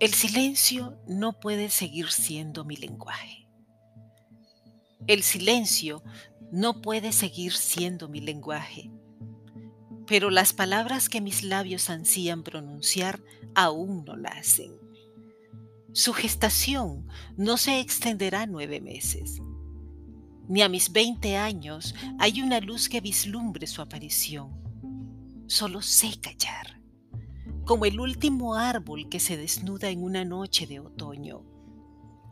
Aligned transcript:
El 0.00 0.14
silencio 0.14 0.96
no 1.08 1.40
puede 1.40 1.70
seguir 1.70 2.12
siendo 2.12 2.64
mi 2.64 2.76
lenguaje. 2.76 3.48
El 5.08 5.24
silencio 5.24 6.04
no 6.52 6.82
puede 6.82 7.10
seguir 7.10 7.52
siendo 7.52 8.08
mi 8.08 8.20
lenguaje. 8.20 8.92
Pero 10.06 10.30
las 10.30 10.52
palabras 10.52 11.08
que 11.08 11.20
mis 11.20 11.42
labios 11.42 11.90
ansían 11.90 12.44
pronunciar 12.44 13.20
aún 13.56 14.04
no 14.04 14.16
la 14.16 14.28
hacen. 14.28 14.70
Su 15.92 16.12
gestación 16.12 17.08
no 17.36 17.56
se 17.56 17.80
extenderá 17.80 18.46
nueve 18.46 18.80
meses. 18.80 19.42
Ni 20.46 20.62
a 20.62 20.68
mis 20.68 20.92
veinte 20.92 21.36
años 21.36 21.96
hay 22.20 22.40
una 22.40 22.60
luz 22.60 22.88
que 22.88 23.00
vislumbre 23.00 23.66
su 23.66 23.82
aparición. 23.82 24.52
Solo 25.48 25.82
sé 25.82 26.20
callar 26.20 26.77
como 27.68 27.84
el 27.84 28.00
último 28.00 28.54
árbol 28.54 29.10
que 29.10 29.20
se 29.20 29.36
desnuda 29.36 29.90
en 29.90 30.02
una 30.02 30.24
noche 30.24 30.66
de 30.66 30.80
otoño, 30.80 31.42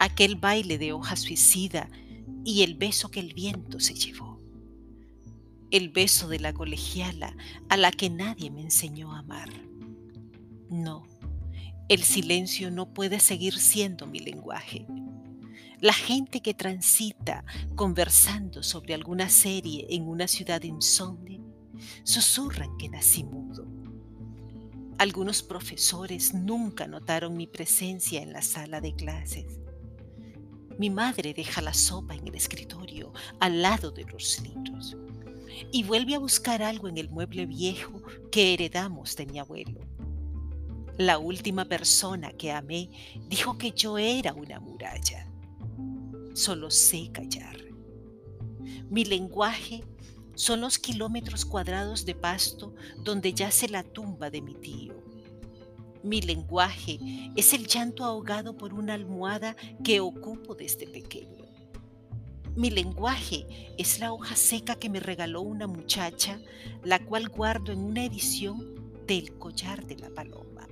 aquel 0.00 0.34
baile 0.34 0.76
de 0.76 0.92
hoja 0.92 1.14
suicida 1.14 1.88
y 2.44 2.64
el 2.64 2.74
beso 2.74 3.12
que 3.12 3.20
el 3.20 3.32
viento 3.32 3.78
se 3.78 3.94
llevó, 3.94 4.40
el 5.70 5.90
beso 5.90 6.26
de 6.26 6.40
la 6.40 6.52
colegiala 6.52 7.36
a 7.68 7.76
la 7.76 7.92
que 7.92 8.10
nadie 8.10 8.50
me 8.50 8.60
enseñó 8.60 9.14
a 9.14 9.20
amar. 9.20 9.48
No, 10.68 11.04
el 11.88 12.02
silencio 12.02 12.72
no 12.72 12.92
puede 12.92 13.20
seguir 13.20 13.56
siendo 13.56 14.08
mi 14.08 14.18
lenguaje. 14.18 14.84
La 15.78 15.92
gente 15.92 16.40
que 16.40 16.54
transita 16.54 17.44
conversando 17.76 18.64
sobre 18.64 18.94
alguna 18.94 19.28
serie 19.28 19.86
en 19.90 20.08
una 20.08 20.26
ciudad 20.26 20.60
insomne, 20.64 21.40
susurran 22.02 22.76
que 22.78 22.88
nací 22.88 23.22
mudo 23.22 23.69
algunos 25.00 25.42
profesores 25.42 26.34
nunca 26.34 26.86
notaron 26.86 27.34
mi 27.34 27.46
presencia 27.46 28.20
en 28.20 28.34
la 28.34 28.42
sala 28.42 28.82
de 28.82 28.94
clases. 28.94 29.46
Mi 30.78 30.90
madre 30.90 31.32
deja 31.32 31.62
la 31.62 31.72
sopa 31.72 32.14
en 32.14 32.28
el 32.28 32.34
escritorio 32.34 33.10
al 33.38 33.62
lado 33.62 33.92
de 33.92 34.04
los 34.04 34.42
libros 34.42 34.98
y 35.72 35.84
vuelve 35.84 36.16
a 36.16 36.18
buscar 36.18 36.62
algo 36.62 36.86
en 36.86 36.98
el 36.98 37.08
mueble 37.08 37.46
viejo 37.46 38.02
que 38.30 38.52
heredamos 38.52 39.16
de 39.16 39.24
mi 39.24 39.38
abuelo. 39.38 39.80
La 40.98 41.16
última 41.16 41.64
persona 41.64 42.32
que 42.32 42.52
amé 42.52 42.90
dijo 43.26 43.56
que 43.56 43.72
yo 43.72 43.96
era 43.96 44.34
una 44.34 44.60
muralla. 44.60 45.26
Solo 46.34 46.70
sé 46.70 47.10
callar. 47.10 47.56
Mi 48.90 49.06
lenguaje 49.06 49.82
son 50.40 50.62
los 50.62 50.78
kilómetros 50.78 51.44
cuadrados 51.44 52.06
de 52.06 52.14
pasto 52.14 52.74
donde 53.04 53.34
yace 53.34 53.68
la 53.68 53.82
tumba 53.82 54.30
de 54.30 54.40
mi 54.40 54.54
tío. 54.54 54.94
Mi 56.02 56.22
lenguaje 56.22 56.98
es 57.36 57.52
el 57.52 57.66
llanto 57.66 58.04
ahogado 58.04 58.56
por 58.56 58.72
una 58.72 58.94
almohada 58.94 59.54
que 59.84 60.00
ocupo 60.00 60.54
desde 60.54 60.86
pequeño. 60.86 61.44
Mi 62.56 62.70
lenguaje 62.70 63.74
es 63.76 64.00
la 64.00 64.14
hoja 64.14 64.34
seca 64.34 64.76
que 64.76 64.88
me 64.88 64.98
regaló 64.98 65.42
una 65.42 65.66
muchacha, 65.66 66.40
la 66.82 67.04
cual 67.04 67.28
guardo 67.28 67.70
en 67.70 67.80
una 67.80 68.02
edición 68.06 68.96
del 69.06 69.36
collar 69.36 69.84
de 69.84 69.98
la 69.98 70.08
paloma, 70.08 70.66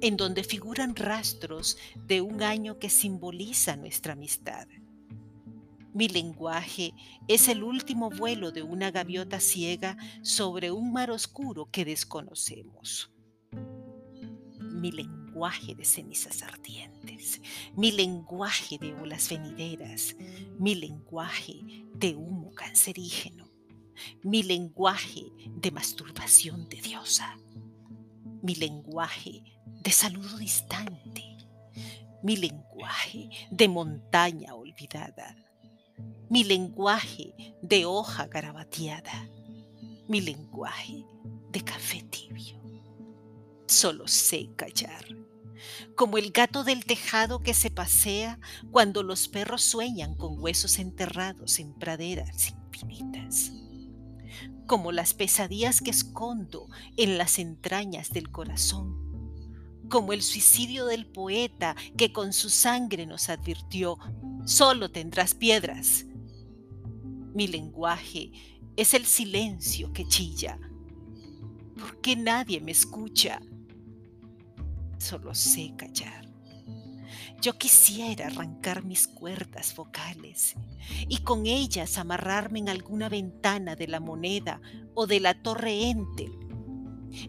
en 0.00 0.16
donde 0.16 0.44
figuran 0.44 0.94
rastros 0.94 1.76
de 2.06 2.20
un 2.20 2.40
año 2.40 2.78
que 2.78 2.88
simboliza 2.88 3.74
nuestra 3.74 4.12
amistad. 4.12 4.68
Mi 5.94 6.08
lenguaje 6.08 6.94
es 7.28 7.48
el 7.48 7.62
último 7.62 8.08
vuelo 8.08 8.50
de 8.50 8.62
una 8.62 8.90
gaviota 8.90 9.40
ciega 9.40 9.98
sobre 10.22 10.70
un 10.70 10.90
mar 10.90 11.10
oscuro 11.10 11.68
que 11.70 11.84
desconocemos. 11.84 13.12
Mi 14.58 14.90
lenguaje 14.90 15.74
de 15.74 15.84
cenizas 15.84 16.42
ardientes, 16.42 17.42
mi 17.76 17.92
lenguaje 17.92 18.78
de 18.78 18.94
olas 18.94 19.28
venideras, 19.28 20.16
mi 20.58 20.74
lenguaje 20.74 21.60
de 21.94 22.14
humo 22.14 22.54
cancerígeno, 22.54 23.50
mi 24.22 24.42
lenguaje 24.42 25.26
de 25.46 25.70
masturbación 25.72 26.70
de 26.70 26.80
diosa, 26.80 27.38
mi 28.42 28.54
lenguaje 28.54 29.42
de 29.82 29.90
saludo 29.90 30.38
distante, 30.38 31.36
mi 32.22 32.36
lenguaje 32.38 33.28
de 33.50 33.68
montaña 33.68 34.54
olvidada 34.54 35.36
mi 36.32 36.44
lenguaje 36.44 37.34
de 37.60 37.84
hoja 37.84 38.26
garabateada, 38.26 39.28
mi 40.08 40.22
lenguaje 40.22 41.04
de 41.50 41.60
café 41.62 42.02
tibio. 42.08 42.58
Solo 43.66 44.08
sé 44.08 44.48
callar, 44.56 45.04
como 45.94 46.16
el 46.16 46.30
gato 46.30 46.64
del 46.64 46.86
tejado 46.86 47.40
que 47.40 47.52
se 47.52 47.70
pasea 47.70 48.40
cuando 48.70 49.02
los 49.02 49.28
perros 49.28 49.62
sueñan 49.62 50.14
con 50.14 50.40
huesos 50.40 50.78
enterrados 50.78 51.58
en 51.58 51.74
praderas 51.74 52.48
infinitas, 52.48 53.52
como 54.66 54.90
las 54.90 55.12
pesadillas 55.12 55.82
que 55.82 55.90
escondo 55.90 56.66
en 56.96 57.18
las 57.18 57.38
entrañas 57.38 58.08
del 58.08 58.30
corazón 58.30 59.02
como 59.90 60.14
el 60.14 60.22
suicidio 60.22 60.86
del 60.86 61.04
poeta 61.04 61.76
que 61.98 62.14
con 62.14 62.32
su 62.32 62.48
sangre 62.48 63.04
nos 63.04 63.28
advirtió, 63.28 63.98
solo 64.46 64.90
tendrás 64.90 65.34
piedras, 65.34 66.06
mi 67.34 67.46
lenguaje 67.48 68.32
es 68.76 68.94
el 68.94 69.06
silencio 69.06 69.92
que 69.92 70.06
chilla. 70.06 70.58
¿Por 71.78 72.00
qué 72.00 72.16
nadie 72.16 72.60
me 72.60 72.72
escucha? 72.72 73.40
Solo 74.98 75.34
sé 75.34 75.74
callar. 75.76 76.30
Yo 77.40 77.58
quisiera 77.58 78.28
arrancar 78.28 78.84
mis 78.84 79.08
cuerdas 79.08 79.74
vocales 79.74 80.54
y 81.08 81.18
con 81.18 81.46
ellas 81.46 81.98
amarrarme 81.98 82.60
en 82.60 82.68
alguna 82.68 83.08
ventana 83.08 83.74
de 83.74 83.88
la 83.88 83.98
moneda 83.98 84.60
o 84.94 85.06
de 85.06 85.18
la 85.18 85.42
torre 85.42 85.90
Entel. 85.90 86.38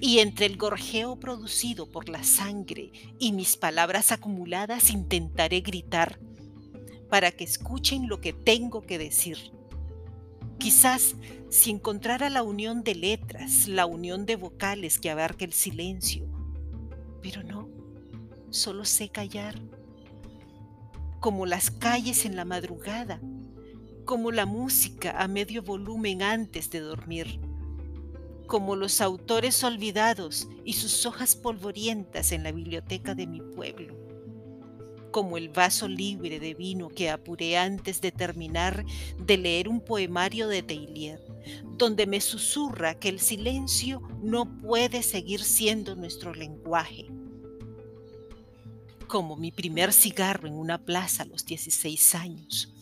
Y 0.00 0.18
entre 0.18 0.46
el 0.46 0.56
gorjeo 0.56 1.20
producido 1.20 1.90
por 1.90 2.08
la 2.08 2.24
sangre 2.24 2.90
y 3.18 3.32
mis 3.32 3.56
palabras 3.56 4.12
acumuladas 4.12 4.90
intentaré 4.90 5.60
gritar 5.60 6.18
para 7.08 7.30
que 7.30 7.44
escuchen 7.44 8.08
lo 8.08 8.20
que 8.20 8.32
tengo 8.32 8.82
que 8.82 8.98
decir 8.98 9.52
Quizás 10.60 11.16
si 11.48 11.70
encontrara 11.70 12.28
la 12.28 12.42
unión 12.42 12.84
de 12.84 12.94
letras, 12.94 13.66
la 13.66 13.86
unión 13.86 14.26
de 14.26 14.36
vocales 14.36 14.98
que 14.98 15.08
abarque 15.08 15.46
el 15.46 15.54
silencio, 15.54 16.28
pero 17.22 17.42
no, 17.42 17.66
solo 18.50 18.84
sé 18.84 19.08
callar, 19.08 19.58
como 21.18 21.46
las 21.46 21.70
calles 21.70 22.26
en 22.26 22.36
la 22.36 22.44
madrugada, 22.44 23.22
como 24.04 24.32
la 24.32 24.44
música 24.44 25.18
a 25.18 25.28
medio 25.28 25.62
volumen 25.62 26.20
antes 26.20 26.68
de 26.68 26.80
dormir, 26.80 27.40
como 28.46 28.76
los 28.76 29.00
autores 29.00 29.64
olvidados 29.64 30.46
y 30.62 30.74
sus 30.74 31.06
hojas 31.06 31.36
polvorientas 31.36 32.32
en 32.32 32.42
la 32.42 32.52
biblioteca 32.52 33.14
de 33.14 33.26
mi 33.26 33.40
pueblo 33.40 34.09
como 35.10 35.36
el 35.36 35.48
vaso 35.48 35.88
libre 35.88 36.40
de 36.40 36.54
vino 36.54 36.88
que 36.88 37.10
apuré 37.10 37.56
antes 37.56 38.00
de 38.00 38.12
terminar 38.12 38.84
de 39.18 39.36
leer 39.36 39.68
un 39.68 39.80
poemario 39.80 40.48
de 40.48 40.62
Teillier, 40.62 41.20
donde 41.76 42.06
me 42.06 42.20
susurra 42.20 42.98
que 42.98 43.08
el 43.08 43.20
silencio 43.20 44.02
no 44.22 44.58
puede 44.58 45.02
seguir 45.02 45.42
siendo 45.42 45.96
nuestro 45.96 46.34
lenguaje. 46.34 47.06
Como 49.06 49.36
mi 49.36 49.50
primer 49.50 49.92
cigarro 49.92 50.46
en 50.46 50.54
una 50.54 50.78
plaza 50.78 51.24
a 51.24 51.26
los 51.26 51.44
16 51.44 52.14
años, 52.14 52.72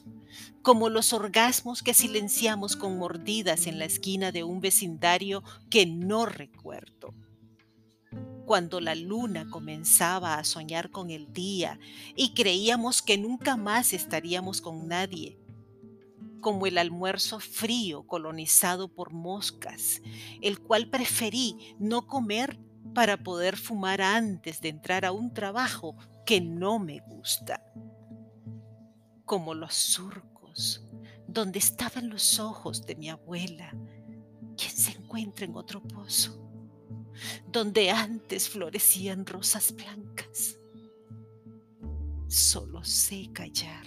como 0.63 0.91
los 0.91 1.13
orgasmos 1.13 1.83
que 1.83 1.95
silenciamos 1.95 2.77
con 2.77 2.99
mordidas 2.99 3.67
en 3.67 3.79
la 3.79 3.87
esquina 3.87 4.33
de 4.33 4.45
un 4.45 4.61
vecindario 4.61 5.43
que 5.71 5.87
no 5.87 6.27
recuerdo 6.27 7.15
cuando 8.49 8.81
la 8.81 8.95
luna 8.95 9.47
comenzaba 9.51 10.39
a 10.39 10.45
soñar 10.45 10.91
con 10.91 11.11
el 11.11 11.35
día 11.35 11.79
y 12.17 12.33
creíamos 12.33 13.03
que 13.03 13.19
nunca 13.19 13.59
más 13.59 13.93
estaríamos 13.93 14.63
con 14.63 14.89
nadie, 14.89 15.39
como 16.41 16.67
el 16.67 16.79
almuerzo 16.79 17.41
frío 17.41 18.07
colonizado 18.07 18.89
por 18.89 19.13
moscas, 19.13 20.01
el 20.41 20.61
cual 20.61 20.89
preferí 20.89 21.77
no 21.79 22.07
comer 22.07 22.59
para 22.95 23.19
poder 23.19 23.59
fumar 23.59 24.01
antes 24.01 24.63
de 24.63 24.71
entrar 24.71 25.05
a 25.05 25.13
un 25.13 25.35
trabajo 25.35 25.95
que 26.25 26.41
no 26.41 26.79
me 26.79 27.01
gusta, 27.01 27.63
como 29.27 29.53
los 29.53 29.75
surcos 29.75 30.89
donde 31.27 31.59
estaban 31.59 32.09
los 32.09 32.39
ojos 32.39 32.87
de 32.87 32.95
mi 32.95 33.11
abuela, 33.11 33.75
quien 34.57 34.71
se 34.71 34.93
encuentra 34.93 35.45
en 35.45 35.55
otro 35.55 35.83
pozo 35.83 36.48
donde 37.51 37.91
antes 37.91 38.49
florecían 38.49 39.27
rosas 39.27 39.75
blancas. 39.75 40.59
Solo 42.29 42.85
sé 42.85 43.31
callar. 43.33 43.87